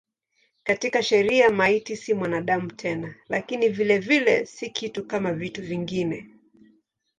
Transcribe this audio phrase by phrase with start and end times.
[0.63, 6.29] Katika sheria maiti si mwanadamu tena lakini vilevile si kitu kama vitu vingine.